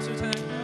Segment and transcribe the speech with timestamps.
[0.00, 0.59] council today?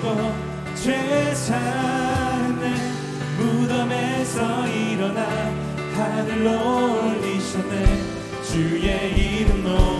[0.00, 0.32] 버리고
[0.74, 1.54] 죄산의
[3.36, 5.22] 무덤에서 일어나
[5.94, 7.84] 하늘로 올리셨네.
[8.42, 9.99] 주의 이름 높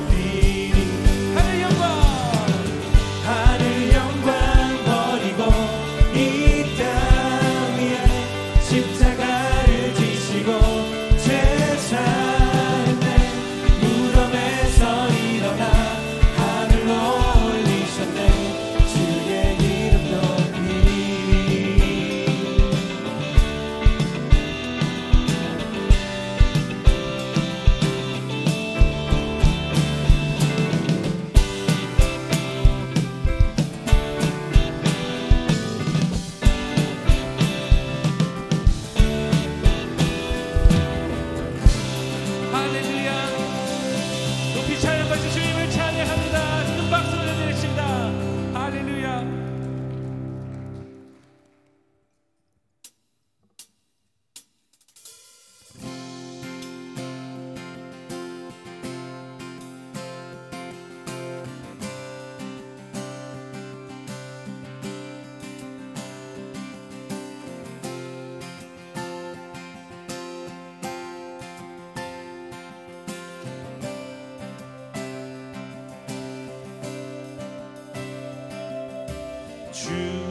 [79.84, 80.29] true.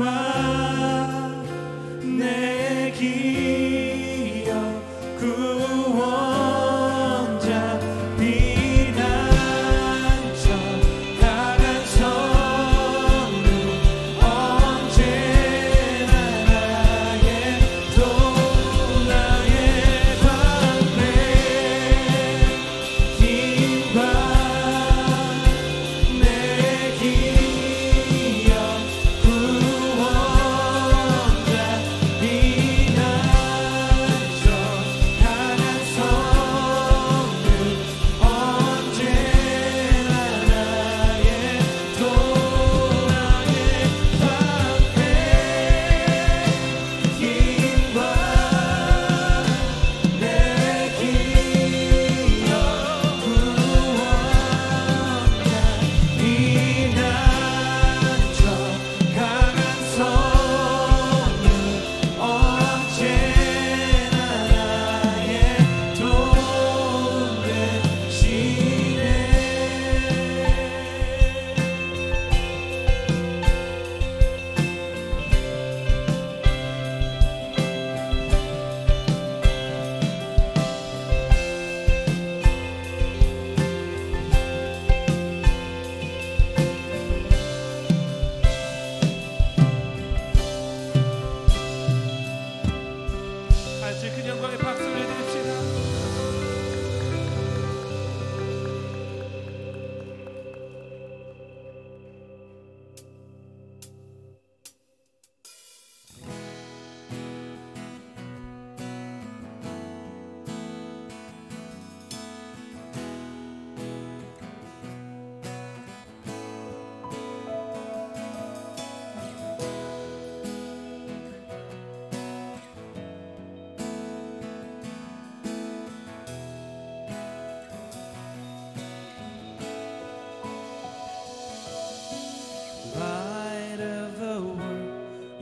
[0.00, 0.29] my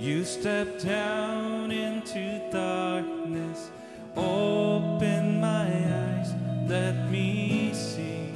[0.08, 3.70] You step down into darkness,
[4.16, 6.32] open my eyes,
[6.66, 8.32] let me see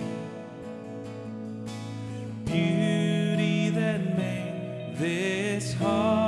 [2.45, 6.22] beauty that made this heart.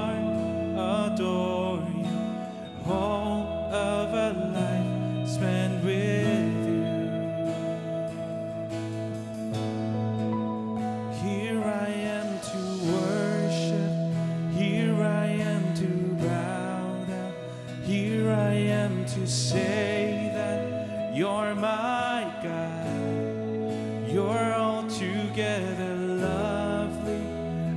[24.14, 27.20] You're altogether lovely,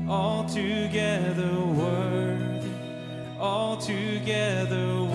[0.07, 2.69] altogether worthy,
[3.39, 5.06] altogether worthy.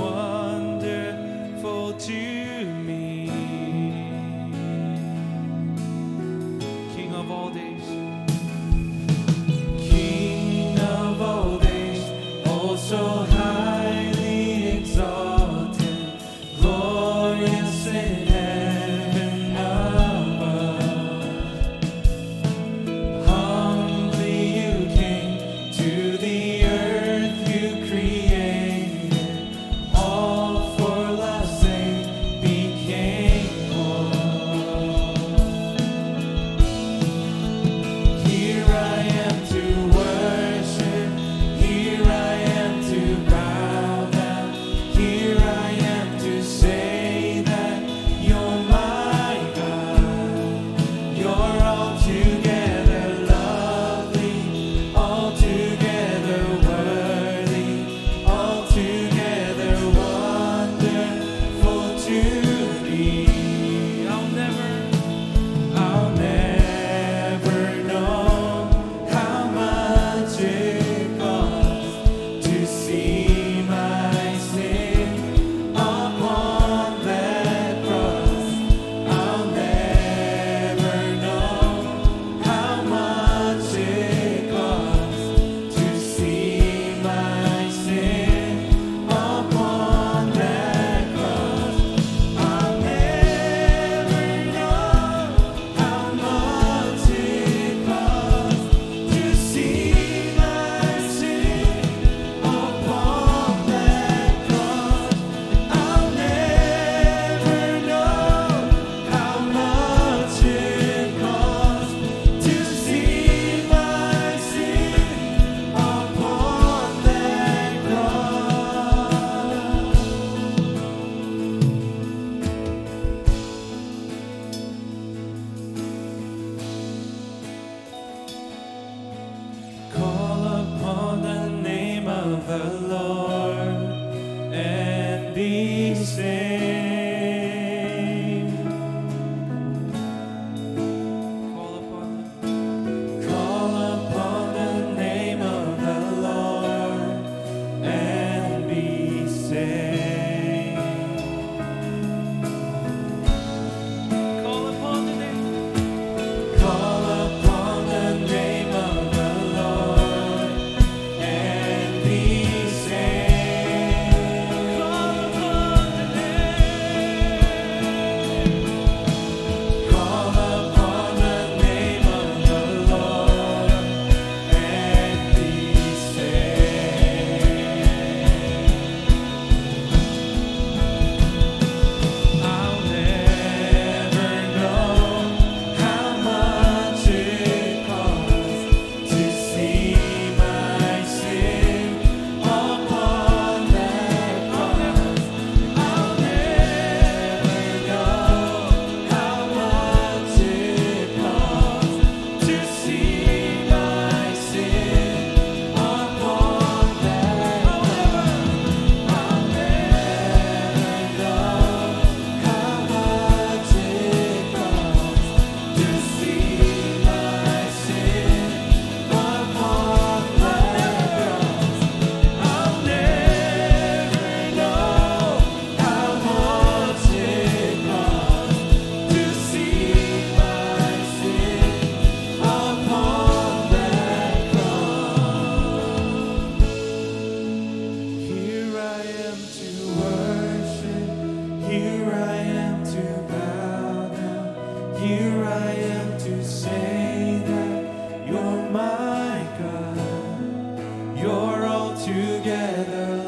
[252.73, 253.22] together.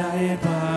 [0.00, 0.69] えれば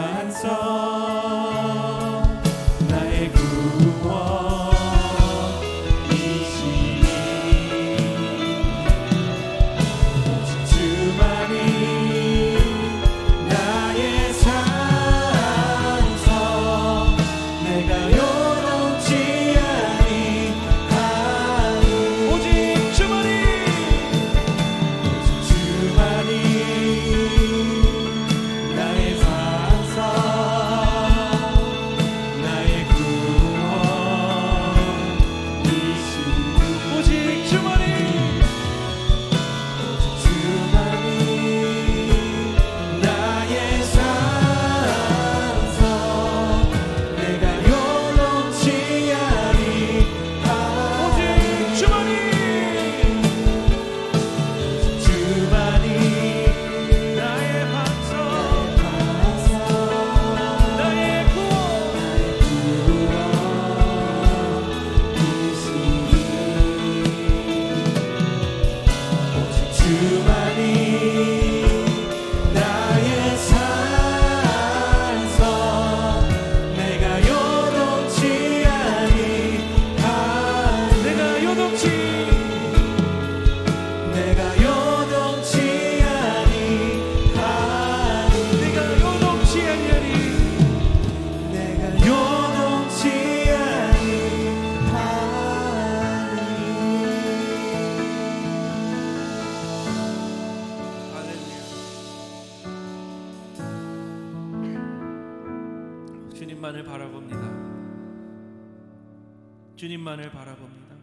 [110.03, 110.95] 주님만을 바라봅니다.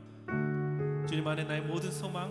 [1.06, 2.30] 주님 안에 나의 모든 소망,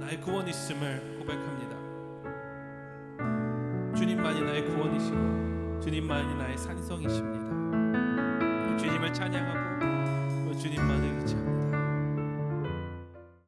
[0.00, 1.76] 나의 구원 있음을 고백합니다.
[3.94, 8.78] 주님만이 나의 구원이시고 주님만이 나의 산성이십니다.
[8.78, 9.77] 주님을 찬양하고